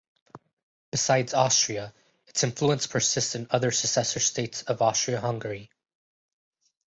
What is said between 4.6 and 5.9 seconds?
of Austria-Hungary.